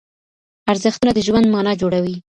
[0.71, 2.15] ارزښتونه د ژوند مانا جوړوي.